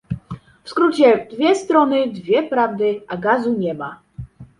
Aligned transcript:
W 0.63 0.69
skrócie- 0.69 1.17
dwie 1.33 1.55
strony, 1.55 2.07
dwie 2.07 2.43
prawdy, 2.43 3.01
a 3.07 3.17
gazu 3.17 3.53
nie 3.53 3.73
ma 3.73 4.01